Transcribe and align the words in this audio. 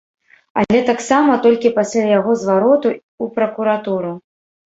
Але 0.61 0.79
таксама 0.87 1.33
толькі 1.43 1.73
пасля 1.75 2.07
яго 2.19 2.31
звароту 2.43 2.87
ў 2.93 3.25
пракуратуру. 3.39 4.11